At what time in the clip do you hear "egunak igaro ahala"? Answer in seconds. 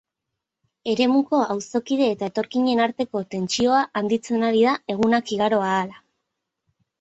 4.95-6.01